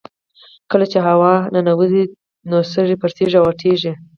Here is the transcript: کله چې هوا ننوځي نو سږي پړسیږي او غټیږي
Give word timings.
کله 0.71 0.85
چې 0.91 0.99
هوا 1.07 1.33
ننوځي 1.53 2.03
نو 2.49 2.57
سږي 2.73 2.95
پړسیږي 3.01 3.35
او 3.37 3.45
غټیږي 3.49 3.91